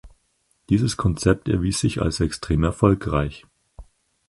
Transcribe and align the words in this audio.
Dieses 0.69 0.97
Konzept 0.97 1.47
erwies 1.47 1.79
sich 1.79 2.01
als 2.01 2.21
extrem 2.21 2.63
erfolgreich. 2.63 3.45